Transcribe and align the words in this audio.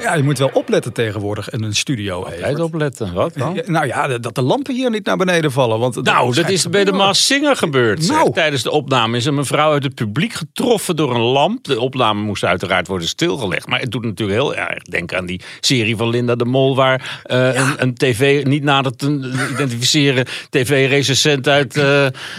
Ja, 0.00 0.14
je 0.14 0.22
moet 0.22 0.38
wel 0.38 0.50
opletten 0.52 0.92
tegenwoordig 0.92 1.50
in 1.50 1.62
een 1.62 1.74
studio. 1.74 2.22
Altijd 2.22 2.60
opletten. 2.60 3.14
Wat 3.14 3.34
dan? 3.34 3.54
Ja, 3.54 3.62
Nou 3.66 3.86
ja, 3.86 4.18
dat 4.18 4.34
de 4.34 4.42
lampen 4.42 4.74
hier 4.74 4.90
niet 4.90 5.04
naar 5.04 5.16
beneden 5.16 5.52
vallen. 5.52 5.78
Want 5.78 6.02
Nou, 6.02 6.34
dat 6.34 6.48
is 6.48 6.68
bij 6.68 6.84
de 6.84 6.92
Maas 6.92 7.26
Singer 7.26 7.56
gebeurd. 7.56 8.08
Nou. 8.08 8.32
Tijdens 8.32 8.62
de 8.62 8.70
opname 8.70 9.16
is 9.16 9.24
een 9.24 9.34
mevrouw 9.34 9.72
uit 9.72 9.82
het 9.82 9.94
publiek 9.94 10.32
getroffen 10.32 10.96
door 10.96 11.14
een 11.14 11.20
lamp. 11.20 11.64
De 11.64 11.80
opname 11.80 12.22
moest 12.22 12.44
uiteraard 12.44 12.86
worden 12.86 13.08
stilgelegd. 13.08 13.66
Maar 13.66 13.80
het 13.80 13.90
doet 13.90 14.04
natuurlijk 14.04 14.38
heel 14.38 14.54
erg 14.54 14.82
denken 14.82 15.18
aan 15.18 15.26
die 15.26 15.40
serie 15.60 15.96
van 15.96 16.08
Linda 16.08 16.34
de 16.34 16.44
Mol... 16.44 16.76
waar 16.76 17.20
eh, 17.22 17.54
een, 17.54 17.74
een 17.76 17.94
tv, 17.94 18.44
niet 18.44 18.62
nader 18.62 18.96
te 18.96 19.32
identificeren... 19.52 20.26
tv-recensent 20.50 21.48
uit, 21.48 21.78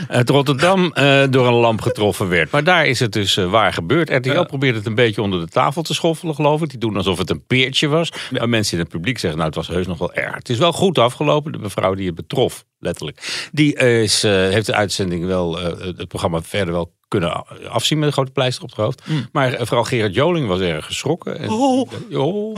uit 0.07 0.29
Rotterdam 0.29 0.91
eh, 0.93 1.23
door 1.29 1.47
een 1.47 1.53
lamp 1.53 1.81
getroffen 1.81 2.29
werd. 2.29 2.51
Maar 2.51 2.63
daar 2.63 2.85
is 2.85 2.99
het 2.99 3.11
dus 3.11 3.35
waar 3.35 3.73
gebeurd. 3.73 4.09
RTL 4.09 4.43
probeert 4.43 4.75
het 4.75 4.85
een 4.85 4.95
beetje 4.95 5.21
onder 5.21 5.39
de 5.39 5.47
tafel 5.47 5.81
te 5.81 5.93
schoffelen, 5.93 6.35
geloof 6.35 6.61
ik. 6.61 6.69
Die 6.69 6.79
doen 6.79 6.97
alsof 6.97 7.17
het 7.17 7.29
een 7.29 7.43
peertje 7.55 7.87
was. 7.87 8.11
Maar 8.31 8.49
mensen 8.49 8.73
in 8.73 8.83
het 8.83 8.91
publiek 8.91 9.17
zeggen, 9.17 9.39
nou, 9.39 9.49
het 9.51 9.59
was 9.59 9.75
heus 9.75 9.87
nog 9.87 9.97
wel 9.97 10.13
erg. 10.13 10.35
Het 10.35 10.49
is 10.49 10.57
wel 10.57 10.71
goed 10.71 10.97
afgelopen. 10.97 11.51
De 11.51 11.57
mevrouw 11.57 11.93
die 11.93 12.05
het 12.05 12.15
betrof, 12.15 12.65
letterlijk. 12.79 13.49
Die 13.51 13.75
is, 13.75 14.23
eh, 14.23 14.31
heeft 14.31 14.65
de 14.65 14.73
uitzending 14.73 15.25
wel, 15.25 15.59
eh, 15.59 15.97
het 15.97 16.07
programma 16.07 16.41
verder 16.41 16.73
wel 16.73 16.93
kunnen 17.11 17.43
afzien 17.69 17.97
met 17.99 18.07
een 18.07 18.13
grote 18.13 18.31
pleister 18.31 18.63
op 18.63 18.69
het 18.69 18.77
hoofd. 18.79 19.03
Maar 19.31 19.53
eh, 19.53 19.65
vooral 19.65 19.83
Gerard 19.83 20.13
Joling 20.15 20.47
was 20.47 20.59
erg 20.59 20.85
geschrokken. 20.85 21.39
En, 21.39 21.49
Oh. 21.49 21.89
oh, 22.11 22.57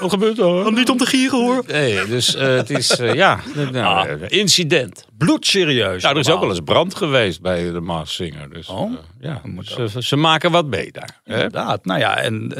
wat 0.00 0.10
gebeurt 0.10 0.38
er? 0.38 0.72
Niet 0.72 0.90
om 0.90 0.96
te 0.96 1.06
gieren 1.06 1.38
hoor. 1.44 1.64
Nee, 1.66 2.04
dus 2.06 2.34
eh, 2.34 2.46
het 2.56 2.70
is, 2.70 2.90
eh, 2.98 3.14
ja, 3.14 3.40
nou, 3.72 4.08
eh, 4.08 4.38
incident. 4.38 5.04
Bloedserieus. 5.18 6.02
Nou, 6.02 6.14
er 6.14 6.20
is 6.20 6.30
ook 6.30 6.40
wel 6.40 6.48
eens 6.48 6.60
brand 6.64 6.94
geweest 6.94 7.40
bij 7.40 7.70
de 7.72 7.80
Maas 7.80 8.14
Singer. 8.14 8.50
Dus 8.50 8.68
Oh. 8.68 8.92
ja, 9.20 9.40
ze, 9.62 10.02
ze 10.02 10.16
maken 10.16 10.50
wat 10.50 10.66
mee 10.66 10.92
daar. 10.92 11.20
Hè? 11.24 11.34
Inderdaad. 11.34 11.84
Nou 11.84 12.00
ja, 12.00 12.16
en 12.18 12.52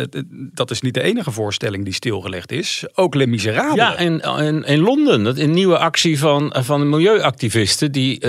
dat 0.54 0.70
is 0.70 0.80
niet 0.80 0.94
de 0.94 1.02
enige 1.02 1.30
voorstelling 1.30 1.84
die 1.84 1.92
stilgelegd 1.94 2.52
is. 2.52 2.84
Ook 2.94 3.14
Les 3.14 3.26
Miserables. 3.26 3.74
Ja, 3.74 3.98
in, 3.98 4.20
in, 4.20 4.64
in 4.64 4.80
Londen, 4.80 5.24
dat 5.24 5.38
een 5.38 5.50
nieuwe 5.50 5.78
actie 5.78 6.18
van, 6.18 6.54
van 6.58 6.80
de 6.80 6.86
milieuactivisten 6.86 7.92
die 7.92 8.26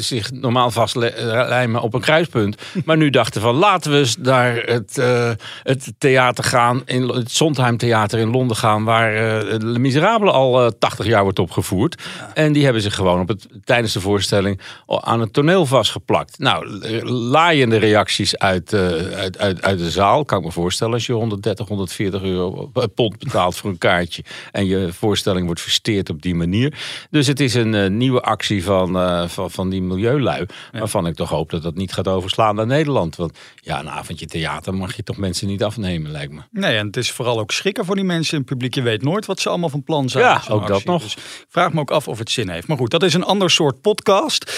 zich 0.00 0.30
normaal 0.32 0.70
vastlijmen 0.70 1.80
op 1.82 1.94
een 1.94 2.00
kruispunt. 2.00 2.57
Maar 2.84 2.96
nu 2.96 3.10
dachten 3.10 3.40
van 3.40 3.54
laten 3.54 3.92
we 3.92 3.98
eens 3.98 4.16
naar 4.16 4.56
het, 4.56 4.98
eh, 4.98 5.30
het 5.62 5.92
theater 5.98 6.44
gaan, 6.44 6.82
in, 6.84 7.08
het 7.08 7.30
Sondheim 7.30 7.76
Theater 7.76 8.18
in 8.18 8.30
Londen 8.30 8.56
gaan, 8.56 8.84
waar 8.84 9.14
eh 9.14 9.56
Le 9.58 9.78
Miserable 9.78 10.30
al 10.30 10.64
eh, 10.64 10.70
80 10.78 11.06
jaar 11.06 11.22
wordt 11.22 11.38
opgevoerd. 11.38 12.02
En 12.34 12.52
die 12.52 12.64
hebben 12.64 12.82
zich 12.82 12.94
gewoon 12.94 13.20
op 13.20 13.28
het, 13.28 13.48
tijdens 13.64 13.92
de 13.92 14.00
voorstelling 14.00 14.60
aan 14.86 15.20
het 15.20 15.32
toneel 15.32 15.66
vastgeplakt. 15.66 16.38
Nou, 16.38 16.80
eh, 16.80 17.02
laaiende 17.02 17.76
reacties 17.76 18.36
uit, 18.36 18.72
eh, 18.72 18.80
uit, 19.16 19.38
uit, 19.38 19.62
uit 19.62 19.78
de 19.78 19.90
zaal, 19.90 20.24
kan 20.24 20.38
ik 20.38 20.44
me 20.44 20.52
voorstellen, 20.52 20.94
als 20.94 21.06
je 21.06 21.12
130, 21.12 21.68
140 21.68 22.22
euro 22.22 22.70
eh, 22.74 22.82
pond 22.94 23.18
betaalt 23.18 23.56
voor 23.56 23.70
een 23.70 23.78
kaartje 23.78 24.24
en 24.52 24.66
je 24.66 24.92
voorstelling 24.92 25.46
wordt 25.46 25.60
versteerd 25.60 26.10
op 26.10 26.22
die 26.22 26.34
manier. 26.34 26.74
Dus 27.10 27.26
het 27.26 27.40
is 27.40 27.54
een 27.54 27.74
eh, 27.74 27.90
nieuwe 27.90 28.20
actie 28.20 28.64
van, 28.64 28.96
eh, 28.98 29.28
van, 29.28 29.50
van 29.50 29.68
die 29.68 29.82
milieului, 29.82 30.46
waarvan 30.72 31.06
ik 31.06 31.14
toch 31.14 31.28
hoop 31.28 31.50
dat 31.50 31.62
dat 31.62 31.74
niet 31.74 31.92
gaat 31.92 32.08
overslaan 32.08 32.47
naar 32.54 32.66
Nederland. 32.66 33.16
Want 33.16 33.38
ja, 33.56 33.80
een 33.80 33.90
avondje 33.90 34.26
theater 34.26 34.74
mag 34.74 34.96
je 34.96 35.02
toch 35.02 35.16
mensen 35.16 35.46
niet 35.46 35.62
afnemen, 35.62 36.10
lijkt 36.10 36.32
me. 36.32 36.40
Nee, 36.50 36.76
en 36.76 36.86
het 36.86 36.96
is 36.96 37.10
vooral 37.10 37.38
ook 37.38 37.50
schrikken 37.50 37.84
voor 37.84 37.94
die 37.94 38.04
mensen 38.04 38.32
in 38.32 38.38
het 38.38 38.48
publiek. 38.48 38.74
Je 38.74 38.82
weet 38.82 39.02
nooit 39.02 39.26
wat 39.26 39.40
ze 39.40 39.48
allemaal 39.48 39.68
van 39.68 39.82
plan 39.82 40.08
zijn. 40.08 40.24
Ja, 40.24 40.42
ook 40.48 40.66
dat 40.66 40.84
nog. 40.84 41.02
Dus 41.02 41.16
vraag 41.48 41.72
me 41.72 41.80
ook 41.80 41.90
af 41.90 42.08
of 42.08 42.18
het 42.18 42.30
zin 42.30 42.48
heeft. 42.48 42.66
Maar 42.66 42.76
goed, 42.76 42.90
dat 42.90 43.02
is 43.02 43.14
een 43.14 43.24
ander 43.24 43.50
soort 43.50 43.80
podcast. 43.80 44.52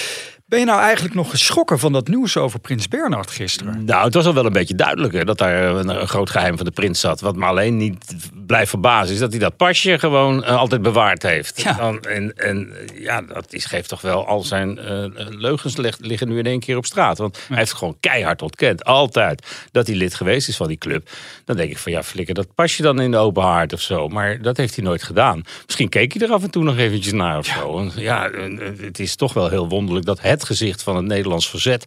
Ben 0.50 0.58
je 0.58 0.64
nou 0.64 0.80
eigenlijk 0.80 1.14
nog 1.14 1.30
geschrokken 1.30 1.78
van 1.78 1.92
dat 1.92 2.08
nieuws 2.08 2.36
over 2.36 2.58
Prins 2.60 2.88
Bernhard 2.88 3.30
gisteren? 3.30 3.84
Nou, 3.84 4.04
het 4.04 4.14
was 4.14 4.26
al 4.26 4.34
wel 4.34 4.46
een 4.46 4.52
beetje 4.52 4.74
duidelijker 4.74 5.24
dat 5.24 5.38
daar 5.38 5.76
een, 5.76 5.88
een 5.88 6.08
groot 6.08 6.30
geheim 6.30 6.56
van 6.56 6.66
de 6.66 6.72
prins 6.72 7.00
zat. 7.00 7.20
Wat 7.20 7.36
me 7.36 7.44
alleen 7.44 7.76
niet 7.76 8.16
blijft 8.50 8.70
verbazen 8.70 9.14
is 9.14 9.20
dat 9.20 9.30
hij 9.30 9.40
dat 9.40 9.56
pasje 9.56 9.98
gewoon 9.98 10.44
eh, 10.44 10.56
altijd 10.56 10.82
bewaard 10.82 11.22
heeft. 11.22 11.62
Ja. 11.62 11.72
Dan, 11.72 12.00
en, 12.00 12.36
en 12.36 12.72
ja, 12.94 13.22
dat 13.22 13.52
is, 13.52 13.64
geeft 13.64 13.88
toch 13.88 14.00
wel 14.00 14.26
al 14.26 14.42
zijn 14.42 14.78
eh, 14.78 15.04
leugens 15.28 15.76
leg- 15.76 15.98
liggen 15.98 16.28
nu 16.28 16.38
in 16.38 16.46
één 16.46 16.60
keer 16.60 16.76
op 16.76 16.86
straat. 16.86 17.18
Want 17.18 17.38
hij 17.48 17.56
heeft 17.56 17.72
gewoon 17.72 17.96
keihard 18.00 18.42
ontkend, 18.42 18.84
altijd, 18.84 19.66
dat 19.72 19.86
hij 19.86 19.96
lid 19.96 20.14
geweest 20.14 20.48
is 20.48 20.56
van 20.56 20.68
die 20.68 20.78
club. 20.78 21.08
Dan 21.44 21.56
denk 21.56 21.70
ik 21.70 21.78
van 21.78 21.92
ja, 21.92 22.02
flikker 22.02 22.34
dat 22.34 22.54
pasje 22.54 22.82
dan 22.82 23.00
in 23.00 23.10
de 23.10 23.16
open 23.16 23.42
haard 23.42 23.72
of 23.72 23.80
zo. 23.80 24.08
Maar 24.08 24.42
dat 24.42 24.56
heeft 24.56 24.74
hij 24.74 24.84
nooit 24.84 25.02
gedaan. 25.02 25.42
Misschien 25.66 25.88
keek 25.88 26.12
hij 26.12 26.26
er 26.26 26.34
af 26.34 26.42
en 26.42 26.50
toe 26.50 26.64
nog 26.64 26.76
eventjes 26.76 27.12
naar 27.12 27.38
of 27.38 27.46
zo. 27.46 27.72
Want 27.72 27.92
ja, 27.96 28.28
eh, 28.28 28.58
het 28.80 28.98
is 28.98 29.16
toch 29.16 29.32
wel 29.32 29.48
heel 29.48 29.68
wonderlijk 29.68 30.06
dat 30.06 30.20
het 30.20 30.44
gezicht 30.44 30.82
van 30.82 30.96
het 30.96 31.04
Nederlands 31.04 31.50
verzet 31.50 31.84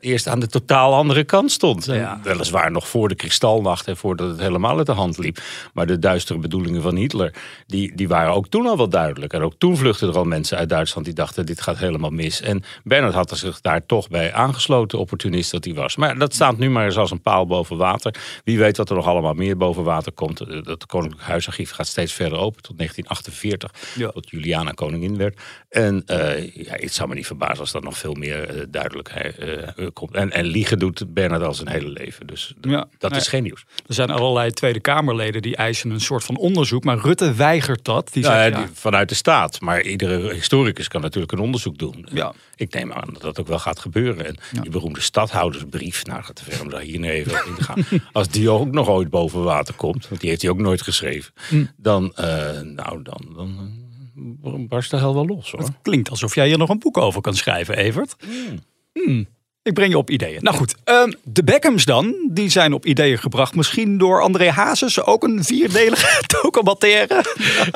eerst 0.00 0.28
aan 0.28 0.40
de 0.40 0.46
totaal 0.46 0.94
andere 0.94 1.24
kant 1.24 1.50
stond. 1.50 1.84
Ja. 1.84 2.20
Weliswaar 2.22 2.70
nog 2.70 2.88
voor 2.88 3.08
de 3.08 3.14
kristalnacht 3.14 3.86
en 3.86 3.96
voordat 3.96 4.28
het 4.28 4.40
helemaal 4.40 4.76
uit 4.76 4.86
de 4.86 4.92
hand 4.92 5.18
liep. 5.18 5.38
Maar 5.72 5.86
de 5.86 5.98
duistere 5.98 6.38
bedoelingen 6.38 6.82
van 6.82 6.96
Hitler, 6.96 7.34
die, 7.66 7.94
die 7.94 8.08
waren 8.08 8.32
ook 8.32 8.48
toen 8.48 8.66
al 8.66 8.76
wel 8.76 8.88
duidelijk. 8.88 9.32
En 9.32 9.42
ook 9.42 9.54
toen 9.58 9.76
vluchtten 9.76 10.08
er 10.08 10.16
al 10.16 10.24
mensen 10.24 10.58
uit 10.58 10.68
Duitsland 10.68 11.06
die 11.06 11.14
dachten 11.14 11.46
dit 11.46 11.60
gaat 11.60 11.78
helemaal 11.78 12.10
mis. 12.10 12.40
En 12.40 12.62
Bernard 12.84 13.14
had 13.14 13.30
er 13.30 13.36
zich 13.36 13.60
daar 13.60 13.86
toch 13.86 14.08
bij 14.08 14.32
aangesloten, 14.32 14.98
opportunist 14.98 15.50
dat 15.50 15.64
hij 15.64 15.74
was. 15.74 15.96
Maar 15.96 16.18
dat 16.18 16.34
staat 16.34 16.58
nu 16.58 16.70
maar 16.70 16.84
eens 16.84 16.96
als 16.96 17.10
een 17.10 17.22
paal 17.22 17.46
boven 17.46 17.76
water. 17.76 18.14
Wie 18.44 18.58
weet 18.58 18.76
wat 18.76 18.90
er 18.90 18.96
nog 18.96 19.06
allemaal 19.06 19.34
meer 19.34 19.56
boven 19.56 19.84
water 19.84 20.12
komt. 20.12 20.40
Eh, 20.40 20.62
Dat 20.62 20.86
Koninklijk 20.86 21.26
Huisarchief 21.26 21.70
gaat 21.70 21.86
steeds 21.86 22.12
verder 22.12 22.38
open 22.38 22.62
tot 22.62 22.76
1948. 22.76 23.72
Ja. 23.94 24.10
Tot 24.10 24.30
Juliana 24.30 24.70
koningin 24.70 25.16
werd. 25.16 25.40
En 25.68 26.02
eh, 26.06 26.54
ja, 26.54 26.74
het 26.74 26.92
zou 26.92 27.08
me 27.08 27.14
niet 27.14 27.26
verbazen 27.26 27.58
als 27.60 27.74
er 27.74 27.82
nog 27.82 27.98
veel 27.98 28.14
meer 28.14 28.48
eh, 28.48 28.62
duidelijkheid 28.68 29.38
eh, 29.38 29.86
komt. 29.92 30.14
En, 30.14 30.32
en 30.32 30.44
liegen 30.44 30.78
doet 30.78 31.14
Bernard 31.14 31.42
al 31.42 31.54
zijn 31.54 31.68
hele 31.68 31.88
leven. 31.88 32.26
Dus 32.26 32.54
Ja, 32.60 32.88
dat 32.98 33.10
nee. 33.10 33.20
is 33.20 33.28
geen 33.28 33.42
nieuws. 33.42 33.64
Er 33.86 33.94
zijn 33.94 34.10
allerlei 34.10 34.50
Tweede 34.50 34.80
Kamerleden 34.80 35.42
die 35.42 35.56
eisen 35.56 35.90
een 35.90 36.00
soort 36.00 36.24
van 36.24 36.36
onderzoek. 36.36 36.84
Maar 36.84 36.98
Rutte 36.98 37.34
weigert 37.34 37.84
dat. 37.84 38.12
Die 38.12 38.22
Nou, 38.22 38.34
zegt, 38.34 38.56
ja, 38.56 38.68
vanuit 38.72 39.08
de 39.08 39.14
staat. 39.14 39.60
Maar 39.60 39.82
iedere 39.82 40.32
historicus 40.32 40.88
kan 40.88 41.00
natuurlijk 41.00 41.32
een 41.32 41.38
onderzoek 41.38 41.78
doen. 41.78 42.06
Ja. 42.12 42.32
Ik 42.56 42.74
neem 42.74 42.92
aan 42.92 43.08
dat 43.12 43.22
dat 43.22 43.40
ook 43.40 43.46
wel 43.46 43.58
gaat 43.58 43.78
gebeuren. 43.78 44.26
En 44.26 44.36
die 44.62 44.70
beroemde 44.70 45.00
stadhoudersbrief, 45.00 46.04
nou 46.06 46.22
gaat 46.22 46.36
te 46.36 46.44
ver 46.44 46.60
om 46.62 46.70
daar 46.70 46.80
hier 46.80 46.98
nu 46.98 47.10
even 47.10 47.32
in 47.46 47.54
te 47.54 47.62
gaan. 47.62 47.84
Als 48.12 48.28
die 48.28 48.50
ook 48.50 48.70
nog 48.72 48.88
ooit 48.88 49.10
boven 49.10 49.42
water 49.42 49.74
komt, 49.74 50.08
want 50.08 50.20
die 50.20 50.30
heeft 50.30 50.42
hij 50.42 50.50
ook 50.50 50.58
nooit 50.58 50.82
geschreven. 50.82 51.32
Dan, 51.76 52.12
eh, 52.14 52.60
nou, 52.60 53.02
dan, 53.02 53.28
dan 53.34 53.70
eh, 54.44 54.68
barst 54.68 54.90
de 54.90 54.96
hel 54.96 55.14
wel 55.14 55.26
los 55.26 55.50
hoor. 55.50 55.68
klinkt 55.82 56.10
alsof 56.10 56.34
jij 56.34 56.46
hier 56.46 56.58
nog 56.58 56.68
een 56.68 56.78
boek 56.78 56.96
over 56.96 57.20
kan 57.20 57.34
schrijven, 57.34 57.76
Evert. 57.76 58.16
Hmm. 58.92 59.26
Ik 59.68 59.74
breng 59.74 59.90
je 59.90 59.98
op 59.98 60.10
ideeën. 60.10 60.38
Nou 60.42 60.56
goed, 60.56 60.74
ehm, 60.84 61.12
de 61.24 61.44
Beckhams 61.44 61.84
dan, 61.84 62.14
die 62.30 62.50
zijn 62.50 62.72
op 62.72 62.86
ideeën 62.86 63.18
gebracht. 63.18 63.54
Misschien 63.54 63.98
door 63.98 64.22
André 64.22 64.50
Hazes, 64.50 65.02
ook 65.02 65.22
een 65.22 65.44
vierdelige 65.44 66.22
documentaire. 66.42 67.24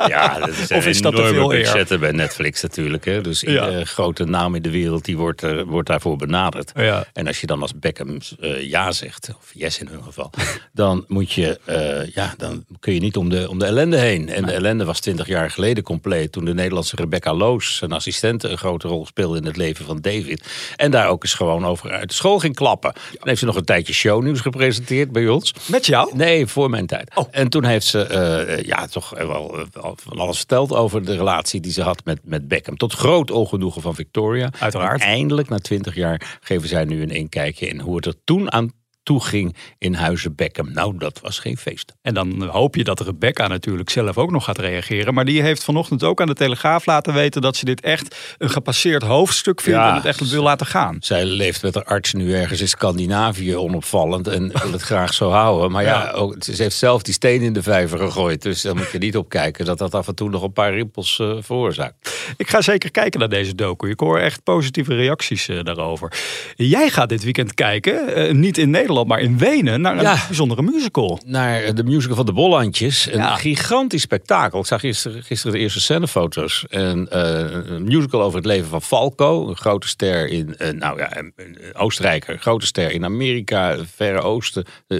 Ja, 0.09 0.39
dat 0.39 0.49
is 0.49 0.71
Of 0.79 0.87
is 0.87 1.03
dat 1.03 1.15
te 1.17 1.25
veel 1.25 1.49
budgetten 1.49 2.01
bij 2.01 2.11
Netflix 2.13 2.63
natuurlijk. 2.63 3.05
Hè. 3.05 3.21
Dus 3.21 3.41
Ja. 3.41 3.49
iedere 3.49 3.85
grote 3.85 4.25
naam 4.25 4.55
in 4.55 4.63
de 4.63 4.71
wereld 4.71 5.05
die 5.05 5.17
wordt, 5.17 5.65
wordt 5.67 5.89
daarvoor 5.89 6.17
benaderd. 6.17 6.73
Ja. 6.75 7.05
En 7.13 7.27
als 7.27 7.41
je 7.41 7.47
dan 7.47 7.61
als 7.63 7.73
Beckham 7.79 8.19
eh, 8.41 8.69
ja 8.69 8.93
zegt, 8.93 9.29
of 9.39 9.51
yes 9.55 9.79
in 9.79 9.87
hun 9.87 10.03
geval, 10.03 10.31
dan 10.73 11.05
moet 11.09 11.33
je, 11.33 11.61
eh, 11.65 12.15
ja, 12.15 12.35
dan 12.37 12.65
kun 12.81 12.95
je 12.95 13.01
niet 13.01 13.17
om 13.17 13.29
de, 13.29 13.49
om 13.51 13.59
de 13.59 13.65
ellende 13.65 13.97
heen. 13.99 14.29
En 14.29 14.45
de 14.45 14.53
ellende 14.53 14.85
was 14.85 15.01
twintig 15.01 15.27
jaar 15.27 15.51
geleden 15.51 15.83
compleet 15.85 16.33
toen 16.33 16.45
de 16.45 16.55
Nederlandse 16.55 16.97
Rebecca 16.97 17.35
Loos, 17.35 17.77
zijn 17.77 17.93
assistente, 17.93 18.49
een 18.49 18.59
grote 18.59 18.89
rol 18.89 19.07
speelde 19.07 19.39
in 19.39 19.47
het 19.47 19.57
leven 19.57 19.85
van 19.85 20.01
David. 20.01 20.43
En 20.77 20.91
daar 20.91 21.09
ook 21.09 21.23
eens 21.23 21.35
gewoon 21.35 21.67
over 21.67 21.82
uit 21.91 22.09
de 22.09 22.15
school 22.15 22.39
ging 22.39 22.55
klappen. 22.55 22.93
Dan 22.93 23.29
heeft 23.29 23.39
ze 23.39 23.45
nog 23.45 23.57
een 23.57 23.65
tijdje 23.65 23.93
shownieuws 23.93 24.41
gepresenteerd 24.41 25.13
bij 25.13 25.29
ons. 25.29 25.55
Met 25.67 25.87
jou? 25.87 26.17
Nee, 26.17 26.47
voor 26.47 26.71
mijn 26.71 26.87
tijd. 26.87 27.11
Oh. 27.15 27.29
En 27.31 27.49
toen 27.49 27.65
heeft 27.65 27.87
ze 27.87 28.03
eh, 28.03 28.65
ja, 28.65 28.87
toch 28.87 29.11
wel 29.11 29.59
eh, 29.59 29.65
wel 29.73 29.97
van 30.03 30.19
alles 30.19 30.37
verteld 30.37 30.73
over 30.73 31.05
de 31.05 31.17
relatie 31.17 31.61
die 31.61 31.73
ze 31.73 31.83
had 31.83 32.05
met, 32.05 32.21
met 32.25 32.49
Beckham. 32.49 32.77
Tot 32.77 32.93
groot 32.93 33.31
ongenoegen 33.31 33.83
van 33.83 33.95
Victoria. 33.95 34.51
Uiteraard. 34.59 35.01
En 35.01 35.07
eindelijk, 35.07 35.49
na 35.49 35.59
twintig 35.59 35.95
jaar, 35.95 36.39
geven 36.41 36.69
zij 36.69 36.85
nu 36.85 37.03
een 37.03 37.11
inkijkje 37.11 37.69
in 37.69 37.81
hoe 37.81 37.97
het 37.97 38.07
er 38.07 38.15
toen 38.25 38.53
aan 38.53 38.73
toe 39.03 39.25
ging 39.25 39.57
in 39.79 39.95
huizen 39.95 40.35
Beckham. 40.35 40.73
Nou, 40.73 40.99
dat 40.99 41.21
was 41.23 41.39
geen 41.39 41.57
feest. 41.57 41.93
En 42.03 42.15
dan 42.15 42.43
hoop 42.43 42.75
je 42.77 42.85
dat 42.85 43.01
Rebecca 43.01 43.47
natuurlijk 43.47 43.91
zelf 43.91 44.19
ook 44.19 44.31
nog 44.31 44.45
gaat 44.45 44.59
reageren. 44.59 45.15
Maar 45.15 45.25
die 45.25 45.43
heeft 45.43 45.65
vanochtend 45.65 46.03
ook 46.03 46.21
aan 46.21 46.27
de 46.27 46.35
Telegraaf 46.35 46.87
laten 46.87 47.15
weten 47.15 47.43
dat 47.43 47.57
ze 47.57 47.65
dit 47.65 47.81
echt 47.81 48.35
een 48.39 48.51
gepasseerd 48.51 49.03
hoofdstuk 49.03 49.61
vindt 49.61 49.79
Ja. 49.79 49.89
en 49.89 49.95
het 49.95 50.05
echt 50.05 50.31
wil 50.31 50.43
laten 50.43 50.67
gaan. 50.67 50.97
Zij 51.01 51.25
leeft 51.25 51.63
met 51.63 51.75
haar 51.75 51.85
arts 51.85 52.13
nu 52.13 52.35
ergens 52.35 52.61
in 52.61 52.69
Scandinavië 52.69 53.57
onopvallend 53.57 54.27
en 54.29 54.53
wil 54.63 54.73
het 54.73 54.83
graag 54.83 55.15
zo 55.15 55.31
houden. 55.31 55.71
Maar 55.71 55.83
ja, 55.83 55.91
Ja. 56.05 56.11
Ook, 56.11 56.37
ze 56.39 56.63
heeft 56.63 56.77
zelf 56.77 57.03
die 57.03 57.15
steen 57.15 57.43
in 57.43 57.53
de 57.53 57.63
vijver 57.63 57.99
gegooid. 57.99 58.43
Dus 58.43 58.63
daar 58.63 58.77
moet 58.77 58.91
je 58.91 58.99
niet 58.99 59.17
op 59.17 59.29
kijken 59.29 59.65
dat 59.65 59.79
dat 59.79 59.95
af 59.95 60.09
en 60.09 60.15
toe 60.15 60.31
nog 60.31 60.43
een 60.43 60.53
paar 60.53 60.75
rimpels 60.75 61.19
eh, 61.19 61.37
veroorzaakt. 61.41 62.25
Ik 62.37 62.49
ga 62.49 62.61
zeker 62.61 62.91
kijken 62.91 63.21
naar 63.21 63.29
deze 63.29 63.55
docu. 63.55 63.89
Ik 63.91 64.01
hoor 64.01 64.19
echt 64.19 64.43
positieve 64.43 64.95
reacties 64.95 65.49
eh, 65.49 65.63
daarover. 65.63 66.13
Jij 66.55 66.91
gaat 66.91 67.09
dit 67.09 67.25
weekend 67.25 67.55
kijken, 67.55 68.15
eh, 68.15 68.33
niet 68.35 68.59
in 68.59 68.71
Nederland, 68.71 68.91
maar 69.07 69.21
in 69.21 69.39
Wenen, 69.39 69.81
naar 69.81 69.97
een 69.97 70.03
Ja. 70.03 70.25
bijzondere 70.27 70.63
musical. 70.63 71.21
naar 71.27 71.75
de 71.75 71.85
musical 71.85 72.17
van 72.17 72.27
de 72.27 72.33
Bollandjes. 72.33 73.07
Een 73.07 73.19
Ja. 73.19 73.37
gigantisch 73.37 74.03
spektakel. 74.03 74.61
Ik 74.61 74.67
zag 74.67 74.81
gisteren, 74.81 75.23
gisteren 75.23 75.57
de 75.57 75.63
eerste 75.63 75.81
scenefoto's. 75.81 76.65
En, 76.69 77.11
eh, 77.11 77.67
een 77.67 77.85
musical 77.85 78.23
over 78.23 78.37
het 78.37 78.47
leven 78.47 78.69
van 78.69 78.83
Falco. 78.83 79.49
Een 79.49 79.57
grote 79.57 79.89
ster 79.89 80.29
in, 80.29 80.57
eh, 80.57 80.73
nou 80.73 80.99
ja, 80.99 81.17
een, 81.17 81.33
Oostenrijker. 81.73 82.39
Grote 82.39 82.67
ster 82.67 82.91
in 82.91 83.05
Amerika, 83.05 83.77
Verre 83.95 84.21
Oosten, 84.21 84.65
eh, 84.89 84.99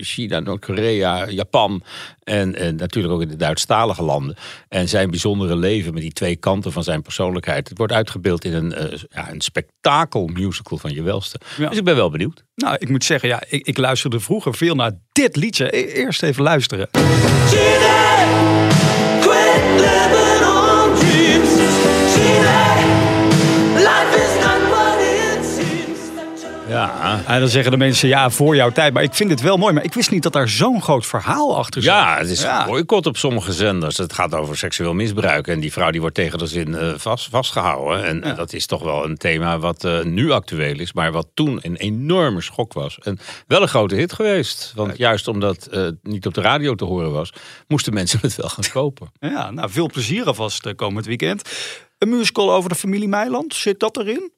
China, 0.00 0.40
Noord-Korea, 0.40 1.28
Japan. 1.30 1.82
En, 2.22 2.54
en 2.54 2.76
natuurlijk 2.76 3.14
ook 3.14 3.22
in 3.22 3.28
de 3.28 3.36
Duitsstalige 3.36 4.02
landen. 4.02 4.36
En 4.68 4.88
zijn 4.88 5.10
bijzondere 5.10 5.56
leven 5.56 5.92
met 5.92 6.02
die 6.02 6.12
twee 6.12 6.36
kanten 6.36 6.72
van 6.72 6.82
zijn 6.84 7.02
persoonlijkheid. 7.02 7.68
Het 7.68 7.78
wordt 7.78 7.92
uitgebeeld 7.92 8.44
in 8.44 8.54
een, 8.54 8.74
ja, 9.10 9.30
een 9.30 9.40
spektakelmusical 9.40 10.76
van 10.78 10.92
je 10.92 11.02
welste. 11.02 11.40
Ja. 11.56 11.68
Dus 11.68 11.78
ik 11.78 11.84
ben 11.84 11.96
wel 11.96 12.10
benieuwd. 12.10 12.44
Nou, 12.60 12.76
ik 12.78 12.88
moet 12.88 13.04
zeggen, 13.04 13.28
ja, 13.28 13.42
ik, 13.48 13.66
ik 13.66 13.78
luisterde 13.78 14.20
vroeger 14.20 14.54
veel 14.54 14.74
naar 14.74 14.92
dit 15.12 15.36
liedje. 15.36 15.76
E- 15.76 15.92
Eerst 15.92 16.22
even 16.22 16.42
luisteren. 16.42 16.88
Ja, 26.80 27.20
En 27.26 27.40
dan 27.40 27.48
zeggen 27.48 27.70
de 27.70 27.76
mensen, 27.76 28.08
ja, 28.08 28.30
voor 28.30 28.56
jouw 28.56 28.70
tijd. 28.70 28.92
Maar 28.92 29.02
ik 29.02 29.14
vind 29.14 29.30
het 29.30 29.40
wel 29.40 29.56
mooi. 29.56 29.74
Maar 29.74 29.84
ik 29.84 29.94
wist 29.94 30.10
niet 30.10 30.22
dat 30.22 30.32
daar 30.32 30.48
zo'n 30.48 30.82
groot 30.82 31.06
verhaal 31.06 31.56
achter 31.56 31.82
zit. 31.82 31.90
Ja, 31.92 32.16
het 32.18 32.28
is 32.30 32.42
Ja. 32.42 32.60
een 32.60 32.66
boycott 32.66 33.06
op 33.06 33.16
sommige 33.16 33.52
zenders. 33.52 33.96
Het 33.96 34.12
gaat 34.12 34.34
over 34.34 34.56
seksueel 34.56 34.94
misbruik. 34.94 35.46
En 35.46 35.60
die 35.60 35.72
vrouw 35.72 35.90
die 35.90 36.00
wordt 36.00 36.14
tegen 36.16 36.38
de 36.38 36.46
zin 36.46 36.74
eh, 36.74 36.92
vast, 36.96 37.28
vastgehouden. 37.30 38.04
En 38.04 38.22
eh, 38.22 38.36
dat 38.36 38.52
is 38.52 38.66
toch 38.66 38.82
wel 38.82 39.04
een 39.04 39.16
thema 39.16 39.58
wat 39.58 39.84
eh, 39.84 40.02
nu 40.02 40.30
actueel 40.30 40.78
is. 40.78 40.92
Maar 40.92 41.12
wat 41.12 41.26
toen 41.34 41.58
een 41.62 41.76
enorme 41.76 42.40
schok 42.40 42.72
was. 42.72 42.98
En 42.98 43.18
wel 43.46 43.62
een 43.62 43.68
grote 43.68 43.94
hit 43.94 44.12
geweest. 44.12 44.72
Want 44.74 44.96
juist 44.96 45.28
omdat 45.28 45.66
eh, 45.66 45.82
het 45.82 45.96
niet 46.02 46.26
op 46.26 46.34
de 46.34 46.40
radio 46.40 46.74
te 46.74 46.84
horen 46.84 47.12
was... 47.12 47.32
moesten 47.68 47.94
mensen 47.94 48.18
het 48.22 48.36
wel 48.36 48.48
gaan 48.48 48.70
kopen. 48.82 49.10
Ja, 49.20 49.50
nou, 49.50 49.70
veel 49.70 49.86
plezier 49.86 50.24
alvast 50.26 50.66
eh, 50.66 50.74
komend 50.74 51.06
weekend. 51.06 51.42
Een 52.00 52.08
musical 52.08 52.52
over 52.52 52.68
de 52.68 52.74
familie 52.74 53.08
Meiland, 53.08 53.54
zit 53.54 53.80
dat 53.80 53.96
erin? 53.98 54.30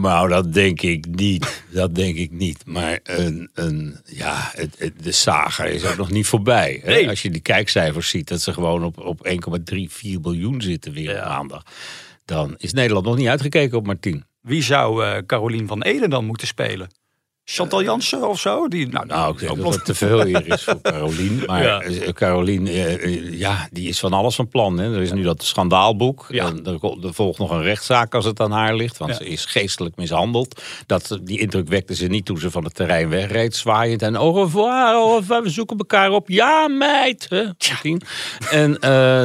Nou, 0.00 0.28
dat 0.28 0.52
denk 0.52 0.82
ik 0.82 1.06
niet. 1.06 1.62
Dat 1.70 1.94
denk 1.94 2.16
ik 2.16 2.30
niet. 2.30 2.66
Maar 2.66 3.00
een, 3.02 3.50
een, 3.54 3.96
ja, 4.04 4.50
het, 4.52 4.74
het- 4.78 5.02
de 5.04 5.12
saga 5.12 5.64
is 5.64 5.84
ook 5.84 5.96
nog 5.96 6.10
niet 6.10 6.26
voorbij. 6.26 6.80
Hè? 6.84 6.92
Nee. 6.92 7.08
Als 7.08 7.22
je 7.22 7.30
die 7.30 7.40
kijkcijfers 7.40 8.08
ziet, 8.08 8.28
dat 8.28 8.40
ze 8.40 8.52
gewoon 8.52 8.84
op, 8.84 8.98
op 8.98 9.28
1,34 9.28 10.20
biljoen 10.20 10.62
zitten 10.62 10.92
weer 10.92 11.14
maandag. 11.26 11.62
Dan 12.24 12.54
is 12.58 12.72
Nederland 12.72 13.06
nog 13.06 13.16
niet 13.16 13.28
uitgekeken 13.28 13.78
op 13.78 13.86
Martien. 13.86 14.24
Wie 14.40 14.62
zou 14.62 15.04
eh 15.04 15.16
Carolien 15.26 15.66
van 15.66 15.82
Eden 15.82 16.10
dan 16.10 16.24
moeten 16.24 16.46
spelen? 16.46 16.88
Chantal 17.50 17.82
Jansen 17.82 18.28
of 18.28 18.40
zo? 18.40 18.68
Die, 18.68 18.88
nou, 18.88 19.06
Nou, 19.06 19.32
ik 19.32 19.38
denk 19.38 19.50
ook 19.52 19.62
dat 19.62 19.72
dat 19.72 19.84
te 19.84 19.94
veel 19.94 20.22
hier 20.24 20.46
is 20.52 20.64
voor 20.64 20.80
Carolien. 20.82 21.42
Maar 21.46 21.62
Ja. 21.62 21.80
eh, 21.80 22.08
Carolien, 22.12 22.66
eh, 22.66 22.94
eh, 23.04 23.38
ja, 23.38 23.68
die 23.72 23.88
is 23.88 23.98
van 23.98 24.12
alles 24.12 24.34
van 24.34 24.48
plan. 24.48 24.78
Hè. 24.78 24.94
Er 24.94 25.02
is 25.02 25.12
nu 25.12 25.22
dat 25.22 25.42
schandaalboek. 25.42 26.26
Ja. 26.28 26.46
En 26.46 26.66
er, 26.66 26.78
er 27.06 27.14
volgt 27.14 27.38
nog 27.38 27.50
een 27.50 27.62
rechtszaak 27.62 28.14
als 28.14 28.24
het 28.24 28.40
aan 28.40 28.50
haar 28.50 28.74
ligt. 28.74 28.96
Want 28.98 29.10
Ja. 29.10 29.16
ze 29.16 29.24
is 29.28 29.44
geestelijk 29.44 29.96
mishandeld. 29.96 30.62
Dat, 30.86 31.18
die 31.22 31.38
indruk 31.40 31.68
wekte 31.68 31.94
ze 31.94 32.06
niet 32.06 32.24
toen 32.24 32.38
ze 32.38 32.50
van 32.50 32.64
het 32.64 32.74
terrein 32.74 33.08
wegreed. 33.08 33.56
Zwaaiend 33.56 34.02
en 34.02 34.16
au 34.16 34.42
revoir, 34.42 34.94
au 34.94 35.18
revoir, 35.18 35.42
we 35.42 35.50
zoeken 35.50 35.76
elkaar 35.78 36.10
op. 36.10 36.28
Ja, 36.28 36.68
meid. 36.68 37.26
Hè. 37.28 37.44
En 38.50 38.78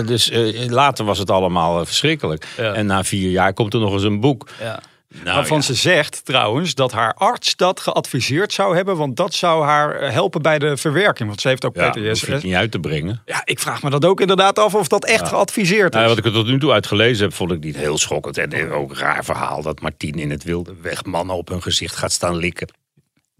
dus 0.05 0.31
later 0.67 1.05
was 1.05 1.17
het 1.17 1.31
allemaal 1.31 1.85
verschrikkelijk. 1.85 2.47
En 2.57 2.85
na 2.85 3.03
vier 3.03 3.29
jaar 3.29 3.53
komt 3.53 3.73
er 3.73 3.79
nog 3.79 3.93
eens 3.93 4.03
een 4.03 4.19
boek. 4.19 4.47
Ja. 4.59 4.79
Nou, 5.23 5.35
Waarvan 5.35 5.57
ja. 5.57 5.63
ze 5.63 5.73
zegt 5.73 6.25
trouwens 6.25 6.75
dat 6.75 6.91
haar 6.91 7.13
arts 7.13 7.55
dat 7.55 7.79
geadviseerd 7.79 8.53
zou 8.53 8.75
hebben. 8.75 8.97
Want 8.97 9.15
dat 9.15 9.33
zou 9.33 9.63
haar 9.63 9.95
eh, 9.95 10.11
helpen 10.11 10.41
bij 10.41 10.59
de 10.59 10.77
verwerking. 10.77 11.27
Want 11.29 11.41
ze 11.41 11.47
heeft 11.47 11.65
ook 11.65 11.75
Ja, 11.75 11.89
PTSS. 11.89 12.21
het 12.27 12.43
niet 12.43 12.53
uit 12.55 12.71
te 12.71 12.79
brengen. 12.79 13.21
Ja, 13.25 13.41
ik 13.45 13.59
vraag 13.59 13.83
me 13.83 13.89
dat 13.89 14.05
ook 14.05 14.21
inderdaad 14.21 14.59
af 14.59 14.75
of 14.75 14.87
dat 14.87 15.05
echt 15.05 15.27
geadviseerd 15.27 15.93
is. 15.93 15.99
Nou, 15.99 16.07
wat 16.09 16.17
ik 16.17 16.25
er 16.25 16.31
tot 16.31 16.47
nu 16.47 16.59
toe 16.59 16.71
uit 16.71 16.87
gelezen 16.87 17.23
heb, 17.25 17.33
vond 17.33 17.51
ik 17.51 17.63
niet 17.63 17.75
heel 17.75 17.97
schokkend. 17.97 18.37
En 18.37 18.71
ook 18.71 18.89
een 18.91 18.97
raar 18.97 19.25
verhaal 19.25 19.61
dat 19.61 19.81
Martien 19.81 20.13
in 20.19 20.29
het 20.31 20.43
wilde 20.43 20.73
weg 20.81 21.05
mannen 21.05 21.35
op 21.35 21.47
hun 21.47 21.61
gezicht 21.61 21.95
gaat 21.95 22.11
staan 22.11 22.35
likken. 22.35 22.67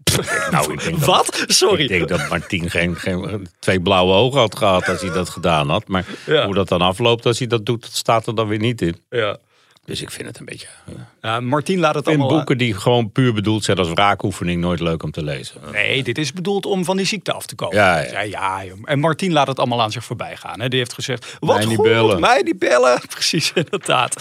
nou, 0.50 0.72
ik 0.72 0.80
denk 0.84 0.96
dat, 0.98 1.06
Wat? 1.06 1.44
Sorry. 1.46 1.82
Ik 1.82 1.88
denk 1.88 2.08
dat 2.08 2.28
Martien 2.28 2.70
geen, 2.70 2.96
geen 2.96 3.48
twee 3.58 3.80
blauwe 3.80 4.12
ogen 4.14 4.40
had 4.40 4.56
gehad 4.56 4.88
als 4.88 5.00
hij 5.00 5.10
dat 5.10 5.28
gedaan 5.28 5.68
had. 5.70 5.88
Maar 5.88 6.04
Ja. 6.26 6.44
hoe 6.44 6.54
dat 6.54 6.68
dan 6.68 6.80
afloopt 6.80 7.26
als 7.26 7.38
hij 7.38 7.48
dat 7.48 7.66
doet, 7.66 7.82
dat 7.82 7.92
staat 7.92 8.26
er 8.26 8.34
dan 8.34 8.48
weer 8.48 8.58
niet 8.58 8.82
in. 8.82 8.96
Ja. 9.10 9.36
Dus 9.84 10.02
ik 10.02 10.10
vind 10.10 10.28
het 10.28 10.38
een 10.38 10.44
beetje... 10.44 10.66
eh, 10.86 10.94
Ja, 11.22 11.40
Martien 11.40 11.78
laat 11.78 11.94
het 11.94 12.04
vind 12.04 12.18
allemaal... 12.20 12.36
boeken 12.36 12.58
die 12.58 12.74
gewoon 12.74 13.12
puur 13.12 13.32
bedoeld 13.34 13.64
zijn 13.64 13.78
als 13.78 13.88
wraakoefening 13.90 14.60
nooit 14.60 14.80
leuk 14.80 15.02
om 15.02 15.10
te 15.10 15.22
lezen. 15.24 15.60
Nee, 15.72 16.02
dit 16.02 16.18
is 16.18 16.32
bedoeld 16.32 16.66
om 16.66 16.84
van 16.84 16.96
die 16.96 17.06
ziekte 17.06 17.32
af 17.32 17.46
te 17.46 17.54
komen. 17.54 17.76
Ja, 17.76 18.00
ja. 18.00 18.20
ja. 18.20 18.62
En 18.84 18.98
Martien 18.98 19.32
laat 19.32 19.46
het 19.46 19.58
allemaal 19.58 19.82
aan 19.82 19.92
zich 19.92 20.04
voorbij 20.04 20.36
gaan. 20.36 20.60
Hè. 20.60 20.68
Die 20.68 20.78
heeft 20.78 20.92
gezegd, 20.92 21.36
wat 21.40 21.56
Mij 21.56 21.66
niet 21.66 21.82
bellen. 21.82 22.20
mij 22.20 22.42
niet 22.42 22.58
bellen. 22.58 23.00
Precies, 23.14 23.52
inderdaad. 23.54 24.14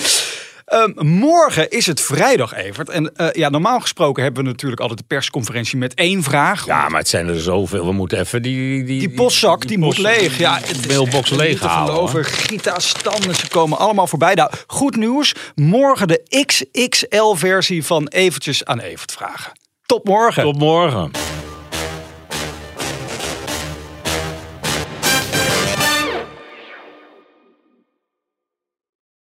Ehm, 0.73 1.07
morgen 1.07 1.69
is 1.69 1.85
het 1.85 2.01
vrijdag, 2.01 2.53
Evert. 2.53 2.89
En 2.89 3.15
eh, 3.15 3.27
ja, 3.31 3.49
normaal 3.49 3.79
gesproken 3.79 4.23
hebben 4.23 4.43
we 4.43 4.49
natuurlijk 4.49 4.81
altijd 4.81 4.99
de 4.99 5.05
persconferentie 5.07 5.77
met 5.77 5.93
één 5.93 6.23
vraag. 6.23 6.65
Ja, 6.65 6.89
maar 6.89 6.99
het 6.99 7.09
zijn 7.09 7.27
er 7.27 7.39
zoveel. 7.39 7.85
We 7.85 7.91
moeten 7.91 8.19
even 8.19 8.41
die... 8.41 8.83
Die, 8.83 8.99
Die 8.99 9.09
postzak, 9.09 9.67
die, 9.67 9.77
moet 9.77 9.87
post- 9.87 9.99
leeg. 9.99 10.37
Ja, 10.37 10.57
die 10.57 10.67
het 10.67 10.87
mailbox 10.87 11.29
leeg 11.29 11.59
halen. 11.61 11.93
hoor. 11.93 12.23
Gita, 12.25 12.79
Stan, 12.79 13.35
ze 13.35 13.47
komen 13.49 13.77
allemaal 13.77 14.07
voorbij. 14.07 14.33
Nou, 14.33 14.51
goed 14.67 14.95
nieuws. 14.95 15.35
Morgen 15.55 16.07
de 16.07 16.45
XXL-versie 16.45 17.85
van 17.85 18.07
Eventjes 18.07 18.65
aan 18.65 18.79
Evert 18.79 19.11
vragen. 19.11 19.51
Tot 19.85 20.03
morgen. 20.03 20.43
Tot 20.43 20.57
morgen. 20.59 21.11